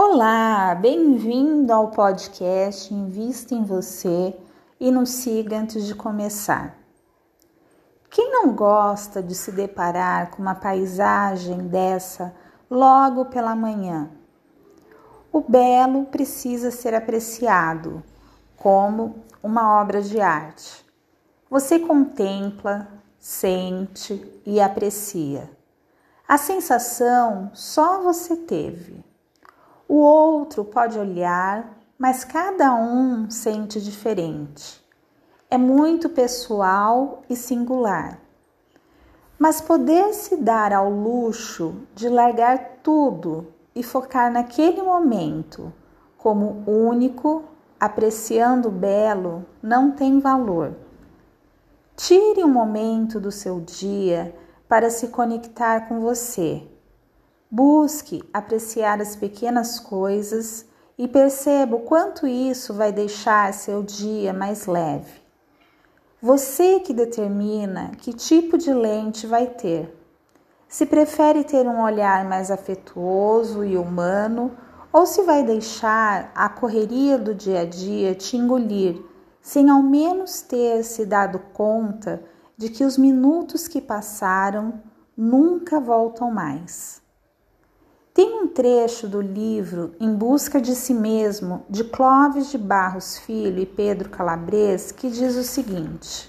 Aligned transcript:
Olá, 0.00 0.76
bem-vindo 0.76 1.72
ao 1.72 1.88
podcast 1.90 2.94
Invista 2.94 3.52
em 3.52 3.64
Você 3.64 4.32
e 4.78 4.92
nos 4.92 5.10
siga 5.10 5.58
antes 5.58 5.84
de 5.84 5.92
começar. 5.92 6.78
Quem 8.08 8.30
não 8.30 8.54
gosta 8.54 9.20
de 9.20 9.34
se 9.34 9.50
deparar 9.50 10.30
com 10.30 10.40
uma 10.40 10.54
paisagem 10.54 11.66
dessa 11.66 12.32
logo 12.70 13.24
pela 13.24 13.56
manhã? 13.56 14.08
O 15.32 15.40
belo 15.40 16.04
precisa 16.04 16.70
ser 16.70 16.94
apreciado 16.94 18.00
como 18.56 19.16
uma 19.42 19.80
obra 19.80 20.00
de 20.00 20.20
arte. 20.20 20.86
Você 21.50 21.76
contempla, 21.76 22.86
sente 23.18 24.40
e 24.46 24.60
aprecia. 24.60 25.50
A 26.28 26.38
sensação 26.38 27.50
só 27.52 28.00
você 28.00 28.36
teve. 28.36 29.07
O 29.88 29.94
outro 29.94 30.66
pode 30.66 30.98
olhar, 30.98 31.78
mas 31.98 32.22
cada 32.22 32.74
um 32.74 33.30
sente 33.30 33.80
diferente. 33.80 34.86
É 35.50 35.56
muito 35.56 36.10
pessoal 36.10 37.22
e 37.26 37.34
singular. 37.34 38.20
Mas 39.38 39.62
poder 39.62 40.12
se 40.12 40.36
dar 40.36 40.74
ao 40.74 40.90
luxo 40.90 41.76
de 41.94 42.06
largar 42.06 42.80
tudo 42.82 43.46
e 43.74 43.82
focar 43.82 44.30
naquele 44.30 44.82
momento 44.82 45.72
como 46.18 46.64
único, 46.66 47.44
apreciando 47.80 48.68
o 48.68 48.72
belo, 48.72 49.46
não 49.62 49.92
tem 49.92 50.20
valor. 50.20 50.76
Tire 51.96 52.44
um 52.44 52.48
momento 52.48 53.18
do 53.18 53.32
seu 53.32 53.58
dia 53.58 54.36
para 54.68 54.90
se 54.90 55.08
conectar 55.08 55.88
com 55.88 55.98
você 56.00 56.68
Busque 57.50 58.22
apreciar 58.30 59.00
as 59.00 59.16
pequenas 59.16 59.80
coisas 59.80 60.66
e 60.98 61.08
perceba 61.08 61.76
o 61.76 61.80
quanto 61.80 62.26
isso 62.26 62.74
vai 62.74 62.92
deixar 62.92 63.54
seu 63.54 63.82
dia 63.82 64.34
mais 64.34 64.66
leve. 64.66 65.22
Você 66.20 66.78
que 66.80 66.92
determina 66.92 67.92
que 67.96 68.12
tipo 68.12 68.58
de 68.58 68.70
lente 68.74 69.26
vai 69.26 69.46
ter. 69.46 69.96
Se 70.68 70.84
prefere 70.84 71.42
ter 71.42 71.66
um 71.66 71.80
olhar 71.80 72.28
mais 72.28 72.50
afetuoso 72.50 73.64
e 73.64 73.78
humano 73.78 74.54
ou 74.92 75.06
se 75.06 75.22
vai 75.22 75.42
deixar 75.42 76.30
a 76.34 76.50
correria 76.50 77.16
do 77.16 77.34
dia 77.34 77.60
a 77.60 77.64
dia 77.64 78.14
te 78.14 78.36
engolir, 78.36 79.02
sem 79.40 79.70
ao 79.70 79.82
menos 79.82 80.42
ter 80.42 80.82
se 80.82 81.06
dado 81.06 81.38
conta 81.54 82.22
de 82.58 82.68
que 82.68 82.84
os 82.84 82.98
minutos 82.98 83.66
que 83.66 83.80
passaram 83.80 84.82
nunca 85.16 85.80
voltam 85.80 86.30
mais. 86.30 87.07
Tem 88.18 88.34
um 88.42 88.48
trecho 88.48 89.06
do 89.06 89.20
livro 89.20 89.94
Em 90.00 90.12
Busca 90.12 90.60
de 90.60 90.74
Si 90.74 90.92
Mesmo, 90.92 91.64
de 91.70 91.84
Clóvis 91.84 92.50
de 92.50 92.58
Barros 92.58 93.16
Filho 93.16 93.60
e 93.60 93.64
Pedro 93.64 94.08
Calabres, 94.08 94.90
que 94.90 95.08
diz 95.08 95.36
o 95.36 95.44
seguinte: 95.44 96.28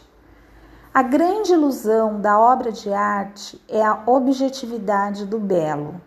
A 0.94 1.02
grande 1.02 1.52
ilusão 1.52 2.22
da 2.22 2.38
obra 2.38 2.72
de 2.72 2.94
arte 2.94 3.60
é 3.68 3.84
a 3.84 4.04
objetividade 4.06 5.26
do 5.26 5.40
belo. 5.40 6.00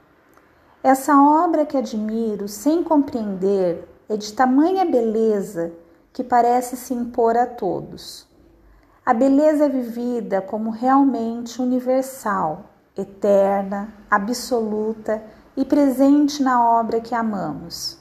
Essa 0.84 1.20
obra 1.20 1.66
que 1.66 1.76
admiro 1.76 2.46
sem 2.46 2.84
compreender 2.84 3.84
é 4.08 4.16
de 4.16 4.32
tamanha 4.32 4.84
beleza 4.84 5.72
que 6.12 6.22
parece 6.22 6.76
se 6.76 6.94
impor 6.94 7.36
a 7.36 7.44
todos. 7.44 8.24
A 9.04 9.12
beleza 9.12 9.64
é 9.64 9.68
vivida 9.68 10.40
como 10.40 10.70
realmente 10.70 11.60
universal, 11.60 12.66
eterna, 12.96 13.92
absoluta 14.08 15.20
e 15.56 15.64
presente 15.64 16.42
na 16.42 16.64
obra 16.78 17.00
que 17.00 17.14
amamos. 17.14 17.98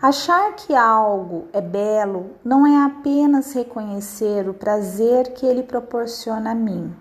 Achar 0.00 0.54
que 0.54 0.74
algo 0.74 1.48
é 1.52 1.60
belo 1.60 2.32
não 2.44 2.66
é 2.66 2.84
apenas 2.84 3.52
reconhecer 3.54 4.48
o 4.48 4.54
prazer 4.54 5.32
que 5.32 5.46
ele 5.46 5.62
proporciona 5.62 6.50
a 6.50 6.54
mim. 6.54 6.94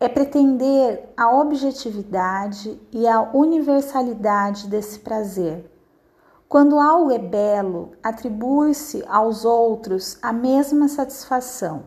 É 0.00 0.08
pretender 0.08 1.12
a 1.16 1.30
objetividade 1.30 2.80
e 2.90 3.06
a 3.06 3.20
universalidade 3.32 4.66
desse 4.66 4.98
prazer. 4.98 5.70
Quando 6.48 6.80
algo 6.80 7.12
é 7.12 7.18
belo, 7.18 7.92
atribui-se 8.02 9.04
aos 9.06 9.44
outros 9.44 10.18
a 10.20 10.32
mesma 10.32 10.88
satisfação. 10.88 11.84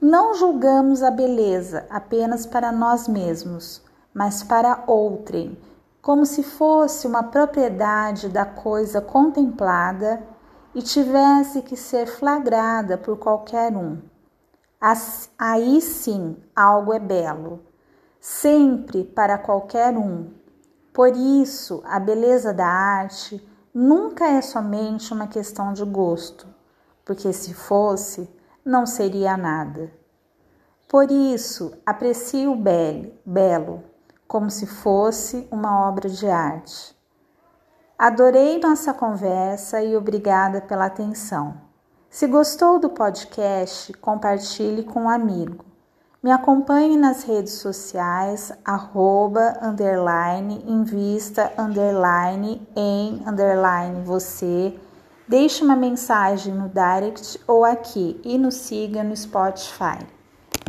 Não 0.00 0.32
julgamos 0.32 1.02
a 1.02 1.10
beleza 1.10 1.84
apenas 1.90 2.46
para 2.46 2.70
nós 2.70 3.08
mesmos, 3.08 3.82
mas 4.14 4.44
para 4.44 4.84
outrem, 4.86 5.58
como 6.00 6.24
se 6.24 6.42
fosse 6.42 7.06
uma 7.06 7.24
propriedade 7.24 8.28
da 8.28 8.44
coisa 8.44 9.00
contemplada 9.00 10.22
e 10.74 10.82
tivesse 10.82 11.62
que 11.62 11.76
ser 11.76 12.06
flagrada 12.06 12.96
por 12.96 13.18
qualquer 13.18 13.76
um. 13.76 14.00
Aí 15.36 15.80
sim 15.80 16.36
algo 16.54 16.92
é 16.92 17.00
belo, 17.00 17.64
sempre 18.20 19.02
para 19.02 19.36
qualquer 19.36 19.96
um. 19.96 20.32
Por 20.92 21.16
isso, 21.16 21.82
a 21.84 21.98
beleza 21.98 22.54
da 22.54 22.66
arte 22.66 23.44
nunca 23.74 24.26
é 24.26 24.40
somente 24.40 25.12
uma 25.12 25.26
questão 25.26 25.72
de 25.72 25.84
gosto, 25.84 26.46
porque 27.04 27.32
se 27.32 27.54
fosse, 27.54 28.28
não 28.64 28.86
seria 28.86 29.36
nada. 29.36 29.92
Por 30.88 31.10
isso, 31.10 31.72
aprecie 31.84 32.46
o 32.46 32.56
belo 32.56 33.84
como 34.28 34.50
se 34.50 34.66
fosse 34.66 35.48
uma 35.50 35.88
obra 35.88 36.08
de 36.08 36.28
arte. 36.28 36.94
Adorei 37.98 38.60
nossa 38.60 38.94
conversa 38.94 39.82
e 39.82 39.96
obrigada 39.96 40.60
pela 40.60 40.86
atenção. 40.86 41.54
Se 42.10 42.26
gostou 42.26 42.78
do 42.78 42.90
podcast, 42.90 43.92
compartilhe 43.94 44.84
com 44.84 45.04
um 45.04 45.08
amigo. 45.08 45.64
Me 46.22 46.30
acompanhe 46.30 46.96
nas 46.96 47.22
redes 47.22 47.54
sociais, 47.54 48.52
arroba, 48.64 49.58
underline, 49.62 50.64
invista, 50.66 51.52
underline, 51.56 52.66
em, 52.76 53.22
underline, 53.26 54.02
você. 54.02 54.78
Deixe 55.26 55.62
uma 55.64 55.76
mensagem 55.76 56.54
no 56.54 56.68
direct 56.68 57.40
ou 57.46 57.64
aqui 57.64 58.20
e 58.24 58.36
nos 58.36 58.54
siga 58.54 59.02
no 59.04 59.16
Spotify. 59.16 59.98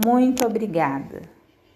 Muito 0.05 0.45
obrigada! 0.45 1.38